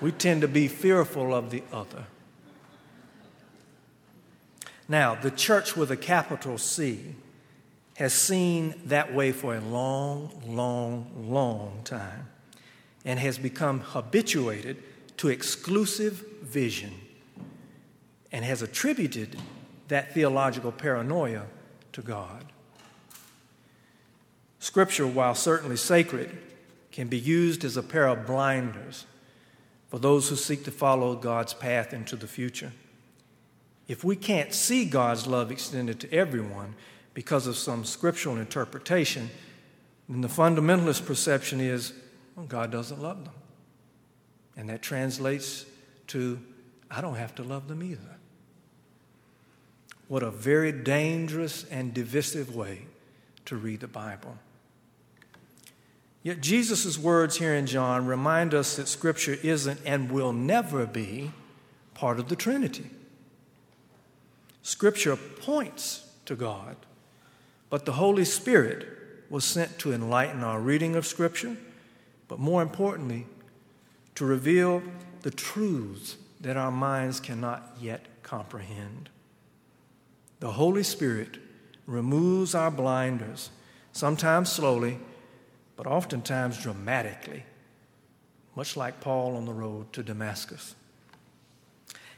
We 0.00 0.12
tend 0.12 0.42
to 0.42 0.48
be 0.48 0.68
fearful 0.68 1.34
of 1.34 1.50
the 1.50 1.62
other. 1.72 2.04
Now, 4.88 5.14
the 5.14 5.30
church 5.30 5.76
with 5.76 5.90
a 5.90 5.96
capital 5.96 6.56
C 6.56 7.14
has 7.96 8.14
seen 8.14 8.74
that 8.86 9.12
way 9.12 9.32
for 9.32 9.56
a 9.56 9.60
long, 9.60 10.42
long, 10.46 11.10
long 11.28 11.80
time 11.84 12.28
and 13.04 13.18
has 13.18 13.38
become 13.38 13.80
habituated 13.80 14.82
to 15.18 15.28
exclusive 15.28 16.24
vision 16.42 16.94
and 18.30 18.44
has 18.44 18.62
attributed 18.62 19.36
that 19.88 20.14
theological 20.14 20.70
paranoia 20.70 21.44
to 21.92 22.02
God. 22.02 22.44
Scripture, 24.60 25.06
while 25.06 25.34
certainly 25.34 25.76
sacred, 25.76 26.36
can 26.92 27.08
be 27.08 27.18
used 27.18 27.64
as 27.64 27.76
a 27.76 27.82
pair 27.82 28.06
of 28.06 28.26
blinders 28.26 29.06
for 29.88 29.98
those 29.98 30.28
who 30.28 30.36
seek 30.36 30.64
to 30.64 30.70
follow 30.70 31.14
God's 31.16 31.54
path 31.54 31.92
into 31.92 32.16
the 32.16 32.26
future. 32.26 32.72
If 33.86 34.04
we 34.04 34.16
can't 34.16 34.52
see 34.52 34.84
God's 34.84 35.26
love 35.26 35.50
extended 35.50 35.98
to 36.00 36.12
everyone 36.12 36.74
because 37.14 37.46
of 37.46 37.56
some 37.56 37.84
scriptural 37.84 38.36
interpretation, 38.36 39.30
then 40.08 40.20
the 40.20 40.28
fundamentalist 40.28 41.06
perception 41.06 41.60
is 41.60 41.92
well, 42.36 42.46
God 42.46 42.70
doesn't 42.70 43.00
love 43.00 43.24
them. 43.24 43.34
And 44.56 44.68
that 44.68 44.82
translates 44.82 45.64
to 46.08 46.38
I 46.90 47.00
don't 47.00 47.16
have 47.16 47.34
to 47.36 47.42
love 47.42 47.68
them 47.68 47.82
either. 47.82 48.16
What 50.08 50.22
a 50.22 50.30
very 50.30 50.72
dangerous 50.72 51.64
and 51.64 51.92
divisive 51.92 52.54
way 52.54 52.86
to 53.46 53.56
read 53.56 53.80
the 53.80 53.88
Bible. 53.88 54.38
Yet 56.22 56.40
Jesus' 56.40 56.98
words 56.98 57.36
here 57.36 57.54
in 57.54 57.66
John 57.66 58.06
remind 58.06 58.52
us 58.54 58.76
that 58.76 58.88
Scripture 58.88 59.38
isn't 59.42 59.80
and 59.84 60.10
will 60.10 60.32
never 60.32 60.86
be 60.86 61.32
part 61.94 62.18
of 62.18 62.28
the 62.28 62.36
Trinity. 62.36 62.90
Scripture 64.62 65.16
points 65.16 66.10
to 66.26 66.34
God, 66.34 66.76
but 67.70 67.86
the 67.86 67.92
Holy 67.92 68.24
Spirit 68.24 68.86
was 69.30 69.44
sent 69.44 69.78
to 69.78 69.92
enlighten 69.92 70.42
our 70.42 70.60
reading 70.60 70.96
of 70.96 71.06
Scripture, 71.06 71.56
but 72.26 72.38
more 72.38 72.62
importantly, 72.62 73.26
to 74.14 74.24
reveal 74.24 74.82
the 75.22 75.30
truths 75.30 76.16
that 76.40 76.56
our 76.56 76.70
minds 76.70 77.20
cannot 77.20 77.76
yet 77.80 78.06
comprehend. 78.22 79.08
The 80.40 80.52
Holy 80.52 80.82
Spirit 80.82 81.38
removes 81.86 82.54
our 82.54 82.70
blinders, 82.70 83.50
sometimes 83.92 84.50
slowly, 84.50 84.98
but 85.78 85.86
oftentimes 85.86 86.60
dramatically, 86.60 87.44
much 88.56 88.76
like 88.76 89.00
Paul 89.00 89.36
on 89.36 89.46
the 89.46 89.52
road 89.52 89.90
to 89.92 90.02
Damascus. 90.02 90.74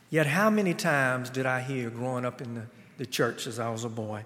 Yet, 0.08 0.26
how 0.26 0.48
many 0.48 0.74
times 0.74 1.28
did 1.28 1.44
I 1.44 1.60
hear 1.60 1.90
growing 1.90 2.24
up 2.24 2.40
in 2.40 2.54
the, 2.54 2.62
the 2.96 3.04
church 3.04 3.46
as 3.46 3.60
I 3.60 3.70
was 3.70 3.84
a 3.84 3.90
boy? 3.90 4.24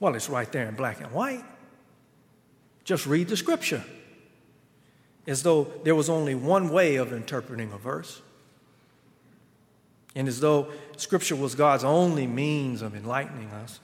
Well, 0.00 0.16
it's 0.16 0.30
right 0.30 0.50
there 0.50 0.66
in 0.66 0.74
black 0.74 1.02
and 1.02 1.12
white. 1.12 1.44
Just 2.84 3.06
read 3.06 3.28
the 3.28 3.36
scripture. 3.36 3.84
As 5.26 5.42
though 5.42 5.70
there 5.84 5.94
was 5.94 6.08
only 6.08 6.34
one 6.34 6.70
way 6.70 6.96
of 6.96 7.12
interpreting 7.12 7.70
a 7.72 7.78
verse 7.78 8.22
and 10.14 10.26
as 10.26 10.40
though 10.40 10.68
Scripture 10.96 11.36
was 11.36 11.54
God's 11.54 11.84
only 11.84 12.26
means 12.26 12.82
of 12.82 12.96
enlightening 12.96 13.50
us, 13.50 13.80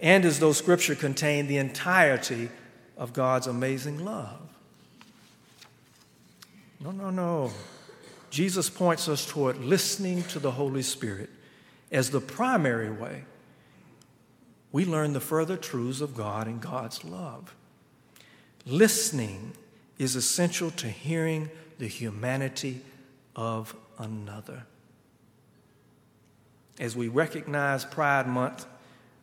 and 0.00 0.24
as 0.24 0.38
though 0.38 0.52
Scripture 0.52 0.94
contained 0.94 1.48
the 1.48 1.56
entirety 1.56 2.50
of 2.96 3.12
God's 3.12 3.46
amazing 3.46 4.04
love. 4.04 4.40
No, 6.80 6.90
no, 6.90 7.10
no. 7.10 7.50
Jesus 8.30 8.68
points 8.68 9.08
us 9.08 9.26
toward 9.26 9.58
listening 9.58 10.22
to 10.24 10.38
the 10.38 10.50
Holy 10.50 10.82
Spirit 10.82 11.30
as 11.90 12.10
the 12.10 12.20
primary 12.20 12.90
way 12.90 13.24
we 14.72 14.84
learn 14.84 15.12
the 15.12 15.20
further 15.20 15.56
truths 15.56 16.00
of 16.00 16.16
God 16.16 16.48
and 16.48 16.60
God's 16.60 17.04
love. 17.04 17.54
Listening 18.66 19.52
is 19.98 20.16
essential 20.16 20.70
to 20.72 20.88
hearing 20.88 21.48
the 21.78 21.86
humanity 21.86 22.80
of 23.36 23.76
another 23.98 24.64
as 26.78 26.96
we 26.96 27.08
recognize 27.08 27.84
Pride 27.84 28.26
Month, 28.26 28.66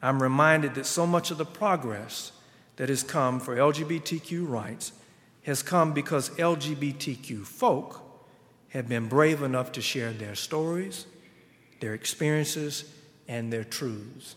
I'm 0.01 0.21
reminded 0.21 0.75
that 0.75 0.85
so 0.85 1.05
much 1.05 1.31
of 1.31 1.37
the 1.37 1.45
progress 1.45 2.31
that 2.81 2.89
has 2.89 3.03
come 3.03 3.39
for 3.39 3.55
LGBTQ 3.55 4.49
rights 4.49 4.91
has 5.43 5.61
come 5.61 5.93
because 5.93 6.31
LGBTQ 6.31 7.45
folk 7.45 8.01
have 8.69 8.89
been 8.89 9.07
brave 9.07 9.43
enough 9.43 9.71
to 9.73 9.81
share 9.83 10.11
their 10.11 10.33
stories, 10.33 11.05
their 11.79 11.93
experiences, 11.93 12.91
and 13.27 13.53
their 13.53 13.63
truths 13.63 14.35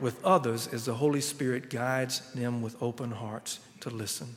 with 0.00 0.24
others 0.24 0.66
as 0.66 0.86
the 0.86 0.94
Holy 0.94 1.20
Spirit 1.20 1.70
guides 1.70 2.18
them 2.32 2.60
with 2.60 2.74
open 2.82 3.12
hearts 3.12 3.60
to 3.78 3.90
listen. 3.90 4.34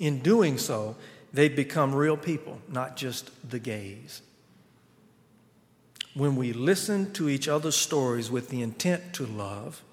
In 0.00 0.18
doing 0.18 0.58
so, 0.58 0.96
they 1.32 1.48
become 1.48 1.94
real 1.94 2.16
people, 2.16 2.60
not 2.66 2.96
just 2.96 3.30
the 3.48 3.60
gays 3.60 4.22
when 6.14 6.34
we 6.34 6.52
listen 6.52 7.12
to 7.12 7.28
each 7.28 7.46
other's 7.46 7.76
stories 7.76 8.28
with 8.28 8.48
the 8.48 8.60
intent 8.60 9.12
to 9.12 9.24
love, 9.24 9.84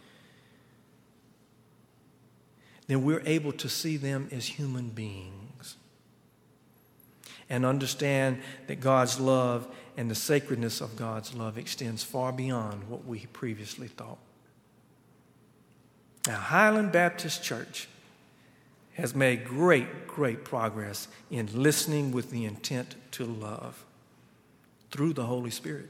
then 2.87 3.03
we're 3.03 3.23
able 3.25 3.51
to 3.53 3.69
see 3.69 3.97
them 3.97 4.29
as 4.31 4.45
human 4.45 4.89
beings 4.89 5.75
and 7.49 7.65
understand 7.65 8.41
that 8.67 8.79
God's 8.79 9.19
love 9.19 9.67
and 9.97 10.09
the 10.09 10.15
sacredness 10.15 10.81
of 10.81 10.95
God's 10.95 11.33
love 11.33 11.57
extends 11.57 12.03
far 12.03 12.31
beyond 12.31 12.87
what 12.89 13.05
we 13.05 13.25
previously 13.27 13.87
thought. 13.87 14.17
Now, 16.27 16.39
Highland 16.39 16.91
Baptist 16.91 17.43
Church 17.43 17.87
has 18.93 19.13
made 19.13 19.45
great, 19.45 20.07
great 20.07 20.43
progress 20.43 21.07
in 21.29 21.49
listening 21.53 22.11
with 22.11 22.31
the 22.31 22.45
intent 22.45 22.95
to 23.11 23.25
love 23.25 23.83
through 24.89 25.13
the 25.13 25.25
Holy 25.25 25.51
Spirit 25.51 25.89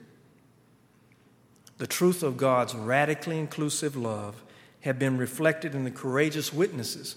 the 1.78 1.88
truth 1.88 2.24
of 2.24 2.38
God's 2.38 2.74
radically 2.74 3.38
inclusive 3.38 3.96
love 3.96 4.42
have 4.86 5.00
been 5.00 5.18
reflected 5.18 5.74
in 5.74 5.84
the 5.84 5.90
courageous 5.90 6.54
witnesses 6.54 7.16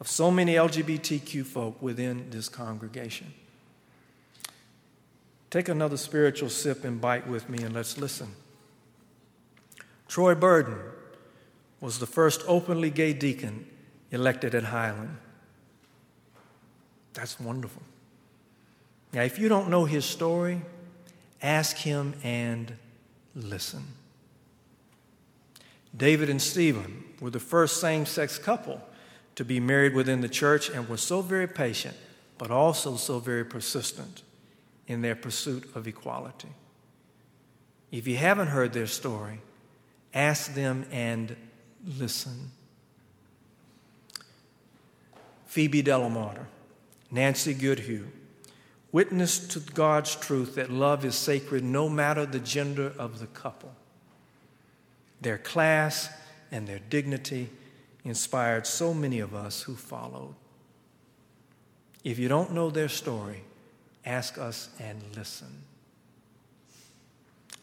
of 0.00 0.06
so 0.06 0.30
many 0.30 0.54
LGBTQ 0.54 1.44
folk 1.44 1.82
within 1.82 2.30
this 2.30 2.48
congregation. 2.48 3.34
Take 5.50 5.68
another 5.68 5.96
spiritual 5.96 6.48
sip 6.48 6.84
and 6.84 7.00
bite 7.00 7.26
with 7.26 7.48
me 7.48 7.64
and 7.64 7.74
let's 7.74 7.98
listen. 7.98 8.28
Troy 10.06 10.36
Burden 10.36 10.78
was 11.80 11.98
the 11.98 12.06
first 12.06 12.42
openly 12.46 12.90
gay 12.90 13.12
deacon 13.12 13.66
elected 14.12 14.54
at 14.54 14.64
Highland. 14.64 15.18
That's 17.12 17.40
wonderful. 17.40 17.82
Now, 19.12 19.22
if 19.22 19.36
you 19.36 19.48
don't 19.48 19.68
know 19.68 19.84
his 19.84 20.04
story, 20.04 20.62
ask 21.42 21.76
him 21.76 22.14
and 22.22 22.72
listen. 23.34 23.82
David 25.96 26.28
and 26.30 26.40
Stephen 26.40 27.04
were 27.20 27.30
the 27.30 27.40
first 27.40 27.80
same 27.80 28.06
sex 28.06 28.38
couple 28.38 28.80
to 29.34 29.44
be 29.44 29.60
married 29.60 29.94
within 29.94 30.20
the 30.20 30.28
church 30.28 30.68
and 30.68 30.88
were 30.88 30.96
so 30.96 31.22
very 31.22 31.46
patient, 31.46 31.96
but 32.36 32.50
also 32.50 32.96
so 32.96 33.18
very 33.18 33.44
persistent 33.44 34.22
in 34.86 35.02
their 35.02 35.14
pursuit 35.14 35.68
of 35.74 35.86
equality. 35.86 36.48
If 37.90 38.06
you 38.06 38.16
haven't 38.16 38.48
heard 38.48 38.72
their 38.72 38.86
story, 38.86 39.40
ask 40.12 40.54
them 40.54 40.86
and 40.90 41.36
listen. 41.98 42.50
Phoebe 45.46 45.82
Delamarter, 45.82 46.46
Nancy 47.10 47.54
Goodhue, 47.54 48.06
witnessed 48.92 49.50
to 49.52 49.60
God's 49.60 50.14
truth 50.14 50.54
that 50.56 50.70
love 50.70 51.04
is 51.04 51.14
sacred 51.14 51.64
no 51.64 51.88
matter 51.88 52.26
the 52.26 52.38
gender 52.38 52.92
of 52.98 53.20
the 53.20 53.26
couple. 53.28 53.74
Their 55.20 55.38
class 55.38 56.10
and 56.50 56.66
their 56.66 56.78
dignity 56.78 57.50
inspired 58.04 58.66
so 58.66 58.94
many 58.94 59.20
of 59.20 59.34
us 59.34 59.62
who 59.62 59.74
followed. 59.74 60.34
If 62.04 62.18
you 62.18 62.28
don't 62.28 62.52
know 62.52 62.70
their 62.70 62.88
story, 62.88 63.42
ask 64.04 64.38
us 64.38 64.70
and 64.78 65.02
listen. 65.16 65.64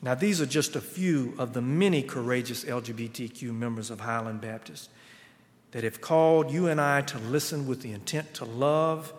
Now, 0.02 0.14
these 0.14 0.40
are 0.42 0.46
just 0.46 0.76
a 0.76 0.82
few 0.82 1.34
of 1.38 1.54
the 1.54 1.62
many 1.62 2.04
courageous 2.04 2.64
LGBTQ 2.66 3.54
members 3.54 3.90
of 3.90 4.02
Highland 4.02 4.42
Baptist 4.42 4.90
that 5.72 5.84
have 5.84 6.00
called 6.00 6.52
you 6.52 6.68
and 6.68 6.80
I 6.80 7.02
to 7.02 7.18
listen 7.18 7.66
with 7.66 7.82
the 7.82 7.92
intent 7.92 8.34
to 8.36 8.46
love 8.46 9.14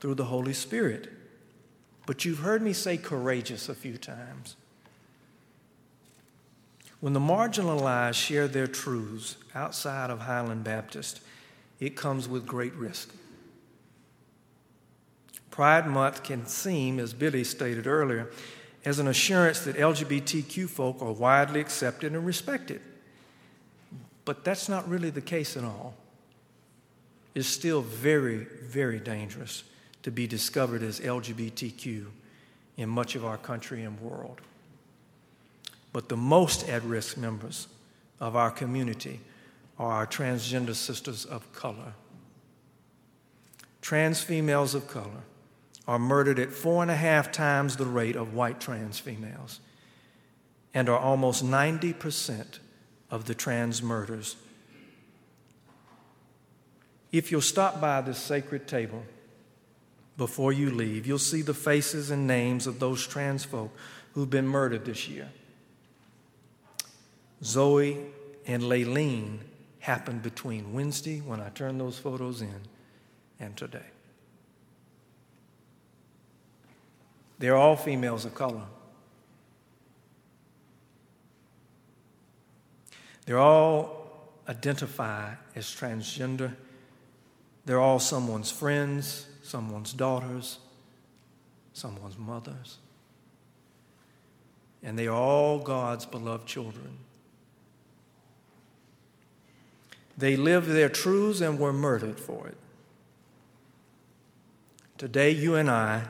through 0.00 0.16
the 0.16 0.26
Holy 0.26 0.52
Spirit. 0.52 1.10
But 2.06 2.24
you've 2.24 2.40
heard 2.40 2.62
me 2.62 2.72
say 2.72 2.96
courageous 2.96 3.68
a 3.68 3.74
few 3.74 3.96
times. 3.96 4.56
When 7.00 7.12
the 7.12 7.20
marginalized 7.20 8.14
share 8.14 8.48
their 8.48 8.66
truths 8.66 9.36
outside 9.54 10.10
of 10.10 10.20
Highland 10.20 10.64
Baptist, 10.64 11.20
it 11.78 11.96
comes 11.96 12.28
with 12.28 12.46
great 12.46 12.74
risk. 12.74 13.12
Pride 15.50 15.86
Month 15.86 16.22
can 16.22 16.46
seem, 16.46 16.98
as 16.98 17.12
Billy 17.12 17.44
stated 17.44 17.86
earlier, 17.86 18.30
as 18.84 18.98
an 18.98 19.08
assurance 19.08 19.60
that 19.60 19.76
LGBTQ 19.76 20.68
folk 20.68 21.02
are 21.02 21.12
widely 21.12 21.60
accepted 21.60 22.12
and 22.12 22.24
respected. 22.24 22.80
But 24.24 24.44
that's 24.44 24.68
not 24.68 24.88
really 24.88 25.10
the 25.10 25.20
case 25.20 25.56
at 25.56 25.64
all. 25.64 25.94
It's 27.34 27.48
still 27.48 27.82
very, 27.82 28.46
very 28.64 28.98
dangerous 28.98 29.64
to 30.02 30.10
be 30.10 30.26
discovered 30.26 30.82
as 30.82 31.00
LGBTQ 31.00 32.06
in 32.76 32.88
much 32.88 33.14
of 33.14 33.24
our 33.24 33.36
country 33.36 33.82
and 33.82 34.00
world. 34.00 34.40
But 35.96 36.10
the 36.10 36.16
most 36.18 36.68
at 36.68 36.82
risk 36.82 37.16
members 37.16 37.68
of 38.20 38.36
our 38.36 38.50
community 38.50 39.18
are 39.78 39.92
our 39.92 40.06
transgender 40.06 40.74
sisters 40.74 41.24
of 41.24 41.50
color. 41.54 41.94
Trans 43.80 44.20
females 44.20 44.74
of 44.74 44.88
color 44.88 45.22
are 45.88 45.98
murdered 45.98 46.38
at 46.38 46.52
four 46.52 46.82
and 46.82 46.90
a 46.90 46.96
half 46.96 47.32
times 47.32 47.76
the 47.76 47.86
rate 47.86 48.14
of 48.14 48.34
white 48.34 48.60
trans 48.60 48.98
females 48.98 49.60
and 50.74 50.90
are 50.90 50.98
almost 50.98 51.42
90% 51.42 52.58
of 53.10 53.24
the 53.24 53.34
trans 53.34 53.82
murders. 53.82 54.36
If 57.10 57.32
you'll 57.32 57.40
stop 57.40 57.80
by 57.80 58.02
this 58.02 58.18
sacred 58.18 58.68
table 58.68 59.02
before 60.18 60.52
you 60.52 60.70
leave, 60.70 61.06
you'll 61.06 61.18
see 61.18 61.40
the 61.40 61.54
faces 61.54 62.10
and 62.10 62.26
names 62.26 62.66
of 62.66 62.80
those 62.80 63.06
trans 63.06 63.46
folk 63.46 63.74
who've 64.12 64.28
been 64.28 64.46
murdered 64.46 64.84
this 64.84 65.08
year. 65.08 65.30
Zoe 67.42 67.98
and 68.46 68.62
Layleen 68.62 69.38
happened 69.80 70.22
between 70.22 70.72
Wednesday, 70.72 71.20
when 71.20 71.40
I 71.40 71.48
turned 71.50 71.80
those 71.80 71.98
photos 71.98 72.42
in, 72.42 72.60
and 73.38 73.56
today. 73.56 73.86
They're 77.38 77.56
all 77.56 77.76
females 77.76 78.24
of 78.24 78.34
color. 78.34 78.64
They're 83.26 83.38
all 83.38 84.06
identify 84.48 85.34
as 85.54 85.66
transgender. 85.66 86.54
They're 87.64 87.80
all 87.80 87.98
someone's 87.98 88.50
friends, 88.50 89.26
someone's 89.42 89.92
daughters, 89.92 90.58
someone's 91.72 92.16
mothers. 92.16 92.78
And 94.82 94.98
they 94.98 95.08
are 95.08 95.16
all 95.16 95.58
God's 95.58 96.06
beloved 96.06 96.46
children. 96.46 96.98
They 100.18 100.36
lived 100.36 100.68
their 100.68 100.88
truths 100.88 101.40
and 101.40 101.58
were 101.58 101.72
murdered 101.72 102.18
for 102.18 102.48
it. 102.48 102.56
Today, 104.98 105.30
you 105.30 105.56
and 105.56 105.70
I 105.70 106.04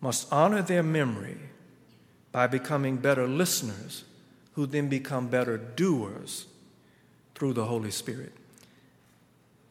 must 0.00 0.30
honor 0.32 0.62
their 0.62 0.82
memory 0.82 1.38
by 2.32 2.46
becoming 2.46 2.96
better 2.96 3.26
listeners, 3.26 4.04
who 4.54 4.66
then 4.66 4.88
become 4.88 5.28
better 5.28 5.56
doers 5.56 6.46
through 7.34 7.54
the 7.54 7.64
Holy 7.64 7.90
Spirit. 7.90 8.32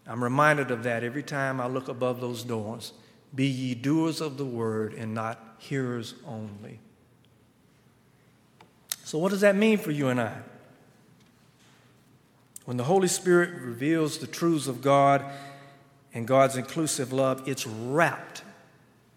I'm 0.08 0.24
reminded 0.24 0.72
of 0.72 0.84
that 0.84 1.04
every 1.04 1.22
time 1.22 1.62
I 1.62 1.68
look 1.68 1.88
above 1.88 2.20
those 2.20 2.44
doors. 2.44 2.94
Be 3.36 3.46
ye 3.46 3.76
doers 3.76 4.22
of 4.22 4.38
the 4.38 4.46
word 4.46 4.94
and 4.94 5.13
not 5.13 5.58
hearers 5.60 6.15
only. 6.26 6.80
So, 9.04 9.20
what 9.20 9.30
does 9.30 9.42
that 9.42 9.56
mean 9.56 9.78
for 9.78 9.92
you 9.92 10.08
and 10.08 10.20
I? 10.20 10.36
When 12.69 12.77
the 12.77 12.84
Holy 12.84 13.08
Spirit 13.08 13.49
reveals 13.63 14.19
the 14.19 14.27
truths 14.27 14.67
of 14.67 14.84
God 14.84 15.25
and 16.13 16.27
God's 16.27 16.55
inclusive 16.55 17.12
love, 17.12 17.47
it's 17.47 17.65
wrapped 17.65 18.43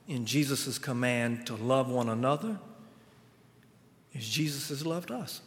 in 0.08 0.24
Jesus' 0.24 0.78
command 0.78 1.48
to 1.48 1.56
love 1.56 1.90
one 1.90 2.08
another 2.08 2.58
as 4.14 4.26
Jesus 4.26 4.70
has 4.70 4.86
loved 4.86 5.10
us. 5.10 5.42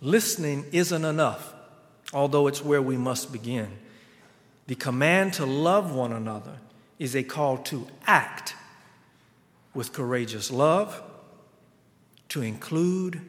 Listening 0.00 0.64
isn't 0.70 1.04
enough, 1.04 1.52
although 2.12 2.46
it's 2.46 2.62
where 2.62 2.80
we 2.80 2.96
must 2.96 3.32
begin. 3.32 3.78
The 4.68 4.76
command 4.76 5.32
to 5.32 5.44
love 5.44 5.92
one 5.92 6.12
another 6.12 6.58
is 7.00 7.16
a 7.16 7.24
call 7.24 7.58
to 7.64 7.84
act 8.06 8.54
with 9.74 9.92
courageous 9.92 10.52
love, 10.52 11.02
to 12.28 12.42
include, 12.42 13.20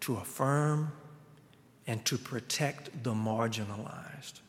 to 0.00 0.16
affirm, 0.16 0.90
and 1.88 2.04
to 2.04 2.18
protect 2.18 3.02
the 3.02 3.12
marginalized. 3.12 4.40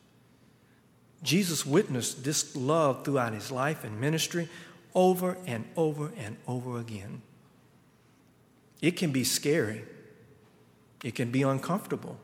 Jesus 1.24 1.66
witnessed 1.66 2.24
this 2.24 2.56
love 2.56 3.06
throughout 3.06 3.34
his 3.34 3.50
life 3.50 3.84
and 3.86 4.00
ministry 4.00 4.50
over 4.94 5.38
and 5.48 5.64
over 5.78 6.12
and 6.18 6.36
over 6.48 6.80
again. 6.80 7.22
It 8.82 8.92
can 8.98 9.12
be 9.12 9.24
scary, 9.24 9.84
it 11.04 11.16
can 11.16 11.32
be 11.32 11.42
uncomfortable, 11.42 12.18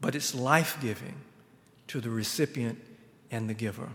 but 0.00 0.14
it's 0.14 0.34
life 0.34 0.78
giving 0.80 1.16
to 1.88 2.00
the 2.00 2.10
recipient 2.10 2.80
and 3.30 3.50
the 3.50 3.54
giver. 3.54 3.88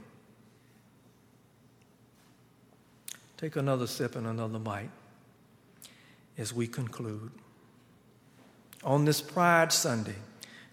Take 3.37 3.55
another 3.55 3.87
sip 3.87 4.17
and 4.17 4.27
another 4.27 4.59
bite 4.59 4.91
as 6.37 6.53
we 6.53 6.67
conclude. 6.67 7.31
On 8.83 9.05
this 9.05 9.21
Pride 9.21 9.73
Sunday, 9.73 10.15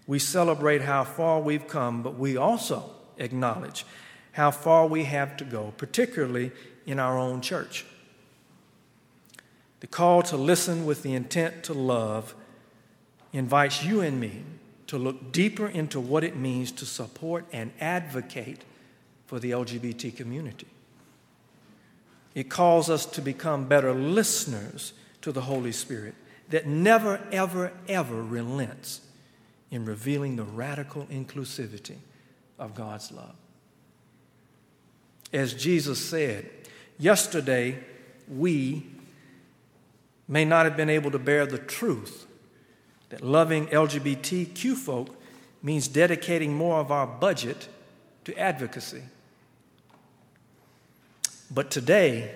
we 0.05 0.19
celebrate 0.19 0.81
how 0.81 1.03
far 1.03 1.41
we've 1.41 1.67
come, 1.67 2.01
but 2.01 2.17
we 2.17 2.37
also 2.37 2.89
acknowledge 3.17 3.85
how 4.31 4.51
far 4.51 4.87
we 4.87 5.03
have 5.03 5.35
to 5.37 5.43
go, 5.43 5.73
particularly 5.77 6.51
in 6.85 6.99
our 6.99 7.17
own 7.17 7.41
church. 7.41 7.85
The 9.79 9.87
call 9.87 10.23
to 10.23 10.37
listen 10.37 10.85
with 10.85 11.03
the 11.03 11.13
intent 11.13 11.63
to 11.63 11.73
love 11.73 12.33
invites 13.33 13.83
you 13.83 14.01
and 14.01 14.19
me 14.19 14.43
to 14.87 14.97
look 14.97 15.31
deeper 15.31 15.67
into 15.67 15.99
what 15.99 16.23
it 16.23 16.35
means 16.35 16.71
to 16.71 16.85
support 16.85 17.45
and 17.51 17.71
advocate 17.79 18.63
for 19.25 19.39
the 19.39 19.51
LGBT 19.51 20.15
community. 20.15 20.67
It 22.33 22.49
calls 22.49 22.89
us 22.89 23.05
to 23.07 23.21
become 23.21 23.67
better 23.67 23.93
listeners 23.93 24.93
to 25.21 25.31
the 25.31 25.41
Holy 25.41 25.71
Spirit 25.73 26.15
that 26.49 26.65
never, 26.65 27.19
ever, 27.31 27.71
ever 27.87 28.23
relents 28.23 29.01
in 29.71 29.85
revealing 29.85 30.35
the 30.35 30.43
radical 30.43 31.05
inclusivity 31.07 31.97
of 32.57 32.73
God's 32.73 33.11
love. 33.11 33.35
As 35.33 35.53
Jesus 35.53 36.03
said, 36.03 36.49
yesterday 36.97 37.77
we 38.27 38.85
may 40.27 40.45
not 40.45 40.65
have 40.65 40.77
been 40.77 40.89
able 40.89 41.11
to 41.11 41.19
bear 41.19 41.45
the 41.45 41.57
truth 41.57 42.25
that 43.09 43.21
loving 43.21 43.67
LGBTQ 43.67 44.75
folk 44.75 45.09
means 45.61 45.87
dedicating 45.87 46.53
more 46.53 46.79
of 46.79 46.91
our 46.91 47.07
budget 47.07 47.67
to 48.25 48.37
advocacy. 48.37 49.03
But 51.49 51.71
today, 51.71 52.35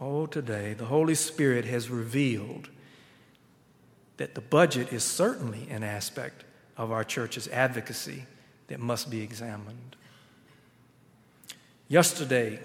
oh, 0.00 0.26
today, 0.26 0.74
the 0.74 0.84
Holy 0.86 1.14
Spirit 1.14 1.64
has 1.64 1.88
revealed 1.88 2.68
that 4.16 4.34
the 4.34 4.40
budget 4.40 4.92
is 4.92 5.02
certainly 5.02 5.66
an 5.70 5.82
aspect 5.82 6.44
of 6.76 6.90
our 6.90 7.04
church's 7.04 7.48
advocacy 7.48 8.24
that 8.68 8.80
must 8.80 9.10
be 9.10 9.22
examined. 9.22 9.96
Yesterday, 11.88 12.60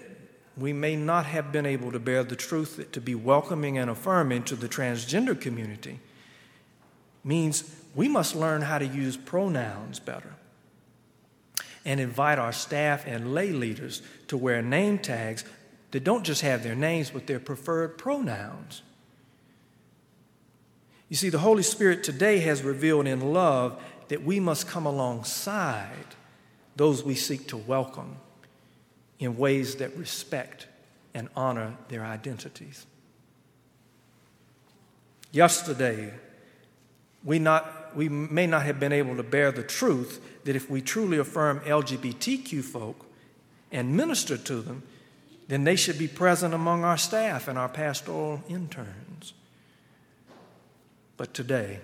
we 0.56 0.72
may 0.72 0.96
not 0.96 1.26
have 1.26 1.52
been 1.52 1.66
able 1.66 1.92
to 1.92 1.98
bear 1.98 2.24
the 2.24 2.36
truth 2.36 2.76
that 2.76 2.92
to 2.92 3.00
be 3.00 3.14
welcoming 3.14 3.78
and 3.78 3.90
affirming 3.90 4.44
to 4.44 4.56
the 4.56 4.68
transgender 4.68 5.38
community 5.38 6.00
means 7.24 7.74
we 7.94 8.08
must 8.08 8.34
learn 8.34 8.62
how 8.62 8.78
to 8.78 8.86
use 8.86 9.16
pronouns 9.16 9.98
better 10.00 10.34
and 11.84 12.00
invite 12.00 12.38
our 12.38 12.52
staff 12.52 13.06
and 13.06 13.34
lay 13.34 13.52
leaders 13.52 14.02
to 14.28 14.36
wear 14.36 14.62
name 14.62 14.98
tags 14.98 15.44
that 15.90 16.04
don't 16.04 16.24
just 16.24 16.42
have 16.42 16.62
their 16.62 16.74
names, 16.74 17.10
but 17.10 17.26
their 17.26 17.40
preferred 17.40 17.98
pronouns. 17.98 18.82
You 21.10 21.16
see, 21.16 21.28
the 21.28 21.40
Holy 21.40 21.64
Spirit 21.64 22.04
today 22.04 22.38
has 22.38 22.62
revealed 22.62 23.08
in 23.08 23.32
love 23.32 23.82
that 24.08 24.22
we 24.22 24.38
must 24.38 24.68
come 24.68 24.86
alongside 24.86 26.14
those 26.76 27.02
we 27.02 27.16
seek 27.16 27.48
to 27.48 27.56
welcome 27.56 28.16
in 29.18 29.36
ways 29.36 29.76
that 29.76 29.94
respect 29.96 30.68
and 31.12 31.28
honor 31.34 31.76
their 31.88 32.04
identities. 32.04 32.86
Yesterday, 35.32 36.14
we, 37.24 37.40
not, 37.40 37.94
we 37.96 38.08
may 38.08 38.46
not 38.46 38.62
have 38.62 38.78
been 38.78 38.92
able 38.92 39.16
to 39.16 39.24
bear 39.24 39.50
the 39.50 39.64
truth 39.64 40.20
that 40.44 40.54
if 40.54 40.70
we 40.70 40.80
truly 40.80 41.18
affirm 41.18 41.58
LGBTQ 41.60 42.62
folk 42.62 43.04
and 43.72 43.96
minister 43.96 44.36
to 44.36 44.60
them, 44.60 44.84
then 45.48 45.64
they 45.64 45.74
should 45.74 45.98
be 45.98 46.06
present 46.06 46.54
among 46.54 46.84
our 46.84 46.96
staff 46.96 47.48
and 47.48 47.58
our 47.58 47.68
pastoral 47.68 48.44
interns. 48.48 49.34
But 51.20 51.34
today, 51.34 51.80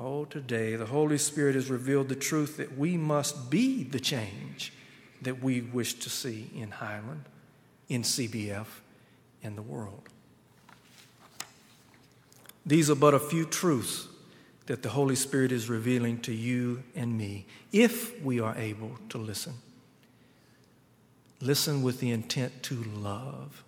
oh, 0.00 0.24
today, 0.24 0.74
the 0.74 0.86
Holy 0.86 1.18
Spirit 1.18 1.54
has 1.54 1.68
revealed 1.68 2.08
the 2.08 2.16
truth 2.16 2.56
that 2.56 2.78
we 2.78 2.96
must 2.96 3.50
be 3.50 3.84
the 3.84 4.00
change 4.00 4.72
that 5.20 5.42
we 5.42 5.60
wish 5.60 5.92
to 5.92 6.08
see 6.08 6.48
in 6.56 6.70
Highland, 6.70 7.24
in 7.90 8.04
CBF, 8.04 8.64
and 9.42 9.54
the 9.54 9.60
world. 9.60 10.00
These 12.64 12.88
are 12.88 12.94
but 12.94 13.12
a 13.12 13.18
few 13.18 13.44
truths 13.44 14.08
that 14.64 14.82
the 14.82 14.88
Holy 14.88 15.14
Spirit 15.14 15.52
is 15.52 15.68
revealing 15.68 16.18
to 16.20 16.32
you 16.32 16.82
and 16.96 17.18
me 17.18 17.44
if 17.70 18.18
we 18.24 18.40
are 18.40 18.56
able 18.56 18.92
to 19.10 19.18
listen. 19.18 19.56
Listen 21.42 21.82
with 21.82 22.00
the 22.00 22.10
intent 22.12 22.62
to 22.62 22.82
love. 22.82 23.62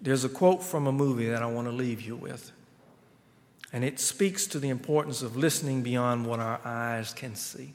There's 0.00 0.24
a 0.24 0.28
quote 0.28 0.62
from 0.62 0.86
a 0.86 0.92
movie 0.92 1.28
that 1.28 1.42
I 1.42 1.46
want 1.46 1.66
to 1.68 1.72
leave 1.72 2.00
you 2.02 2.16
with, 2.16 2.52
and 3.72 3.84
it 3.84 3.98
speaks 3.98 4.46
to 4.48 4.58
the 4.58 4.68
importance 4.68 5.22
of 5.22 5.36
listening 5.36 5.82
beyond 5.82 6.26
what 6.26 6.40
our 6.40 6.60
eyes 6.64 7.12
can 7.12 7.34
see. 7.34 7.74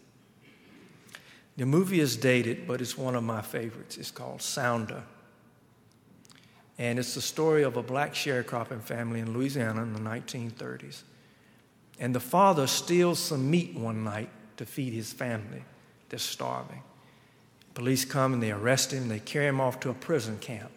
The 1.57 1.65
movie 1.65 1.99
is 1.99 2.15
dated, 2.15 2.65
but 2.67 2.79
it's 2.79 2.97
one 2.97 3.15
of 3.15 3.23
my 3.23 3.41
favorites. 3.41 3.97
It's 3.97 4.11
called 4.11 4.41
Sounder. 4.41 5.03
And 6.77 6.97
it's 6.97 7.15
the 7.15 7.21
story 7.21 7.63
of 7.63 7.75
a 7.75 7.83
black 7.83 8.13
sharecropping 8.13 8.81
family 8.81 9.19
in 9.19 9.33
Louisiana 9.33 9.83
in 9.83 9.91
the 9.91 9.99
1930s. 9.99 11.03
And 11.99 12.15
the 12.15 12.21
father 12.21 12.65
steals 12.65 13.19
some 13.19 13.51
meat 13.51 13.75
one 13.75 14.05
night 14.05 14.29
to 14.55 14.65
feed 14.65 14.93
his 14.93 15.11
family. 15.11 15.65
They're 16.07 16.17
starving. 16.17 16.81
Police 17.73 18.05
come 18.05 18.33
and 18.33 18.41
they 18.41 18.51
arrest 18.51 18.93
him. 18.93 19.09
They 19.09 19.19
carry 19.19 19.47
him 19.47 19.59
off 19.59 19.81
to 19.81 19.89
a 19.89 19.93
prison 19.93 20.37
camp. 20.39 20.71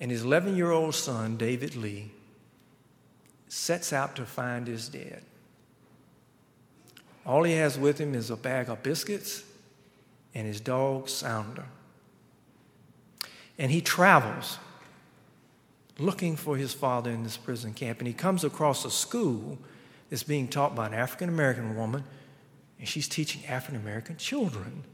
And 0.00 0.10
his 0.10 0.22
11 0.22 0.56
year 0.56 0.70
old 0.70 0.94
son, 0.94 1.36
David 1.36 1.74
Lee, 1.76 2.10
sets 3.48 3.92
out 3.92 4.14
to 4.16 4.24
find 4.24 4.66
his 4.66 4.88
dad. 4.88 5.22
All 7.26 7.42
he 7.42 7.52
has 7.54 7.78
with 7.78 7.98
him 7.98 8.14
is 8.14 8.30
a 8.30 8.36
bag 8.36 8.68
of 8.68 8.82
biscuits 8.82 9.42
and 10.34 10.46
his 10.46 10.60
dog, 10.60 11.08
Sounder. 11.08 11.66
And 13.58 13.72
he 13.72 13.80
travels 13.80 14.58
looking 15.98 16.36
for 16.36 16.56
his 16.56 16.72
father 16.72 17.10
in 17.10 17.24
this 17.24 17.36
prison 17.36 17.74
camp. 17.74 17.98
And 17.98 18.06
he 18.06 18.14
comes 18.14 18.44
across 18.44 18.84
a 18.84 18.90
school 18.90 19.58
that's 20.08 20.22
being 20.22 20.48
taught 20.48 20.74
by 20.74 20.86
an 20.86 20.94
African 20.94 21.28
American 21.28 21.76
woman, 21.76 22.04
and 22.78 22.88
she's 22.88 23.08
teaching 23.08 23.44
African 23.46 23.80
American 23.80 24.16
children. 24.16 24.84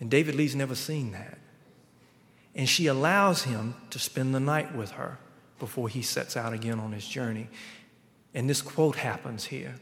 And 0.00 0.10
David 0.10 0.34
Lee's 0.34 0.56
never 0.56 0.74
seen 0.74 1.12
that. 1.12 1.38
And 2.56 2.66
she 2.66 2.86
allows 2.86 3.42
him 3.42 3.74
to 3.90 3.98
spend 3.98 4.34
the 4.34 4.40
night 4.40 4.74
with 4.74 4.92
her 4.92 5.18
before 5.58 5.88
he 5.90 6.00
sets 6.00 6.36
out 6.36 6.54
again 6.54 6.80
on 6.80 6.90
his 6.90 7.06
journey. 7.06 7.48
And 8.34 8.48
this 8.48 8.62
quote 8.62 8.96
happens 8.96 9.44
here. 9.44 9.74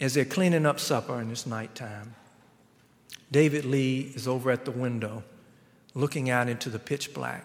As 0.00 0.14
they're 0.14 0.24
cleaning 0.24 0.64
up 0.64 0.78
supper 0.78 1.18
and 1.18 1.32
it's 1.32 1.46
nighttime, 1.46 2.14
David 3.32 3.64
Lee 3.64 4.12
is 4.14 4.28
over 4.28 4.52
at 4.52 4.64
the 4.64 4.70
window 4.70 5.24
looking 5.94 6.30
out 6.30 6.48
into 6.48 6.70
the 6.70 6.78
pitch 6.78 7.12
black. 7.12 7.44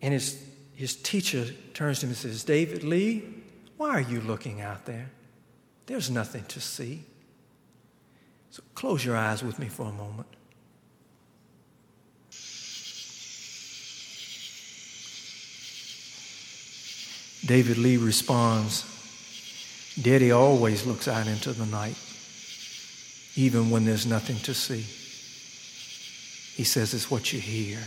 And 0.00 0.14
his, 0.14 0.40
his 0.74 0.94
teacher 0.94 1.46
turns 1.74 2.00
to 2.00 2.06
him 2.06 2.10
and 2.10 2.16
says, 2.16 2.44
David 2.44 2.84
Lee, 2.84 3.24
why 3.76 3.90
are 3.90 4.00
you 4.00 4.20
looking 4.20 4.60
out 4.60 4.86
there? 4.86 5.10
There's 5.86 6.08
nothing 6.08 6.44
to 6.44 6.60
see. 6.60 7.02
So 8.50 8.62
close 8.76 9.04
your 9.04 9.16
eyes 9.16 9.42
with 9.42 9.58
me 9.58 9.66
for 9.66 9.88
a 9.88 9.92
moment. 9.92 10.28
David 17.44 17.78
Lee 17.78 17.96
responds, 17.96 18.84
Daddy 20.00 20.30
always 20.30 20.86
looks 20.86 21.08
out 21.08 21.26
into 21.26 21.52
the 21.52 21.66
night 21.66 21.96
even 23.34 23.70
when 23.70 23.84
there's 23.84 24.06
nothing 24.06 24.36
to 24.40 24.54
see. 24.54 24.84
He 26.56 26.64
says 26.64 26.92
it's 26.92 27.10
what 27.10 27.32
you 27.32 27.40
hear. 27.40 27.78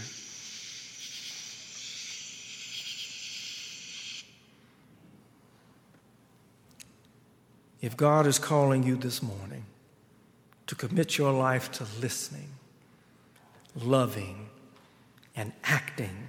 If 7.81 7.95
God 7.95 8.25
is 8.25 8.39
calling 8.39 8.81
you 8.81 8.95
this 8.95 9.21
morning 9.21 9.65
to 10.65 10.73
commit 10.73 11.19
your 11.19 11.31
life 11.31 11.71
to 11.73 11.85
listening, 12.01 12.49
loving, 13.75 14.49
and 15.35 15.51
acting 15.63 16.27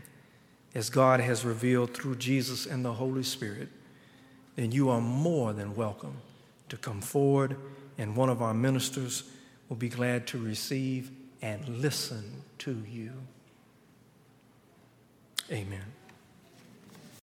as 0.76 0.90
God 0.90 1.20
has 1.20 1.42
revealed 1.42 1.94
through 1.94 2.16
Jesus 2.16 2.66
and 2.66 2.84
the 2.84 2.92
Holy 2.92 3.22
Spirit, 3.22 3.70
then 4.56 4.72
you 4.72 4.90
are 4.90 5.00
more 5.00 5.54
than 5.54 5.74
welcome 5.74 6.18
to 6.68 6.76
come 6.76 7.00
forward 7.00 7.56
and 7.96 8.14
one 8.14 8.28
of 8.28 8.42
our 8.42 8.52
ministers 8.52 9.22
will 9.70 9.78
be 9.78 9.88
glad 9.88 10.26
to 10.26 10.38
receive 10.38 11.10
and 11.40 11.66
listen 11.66 12.42
to 12.58 12.76
you. 12.86 13.12
Amen. 15.50 15.80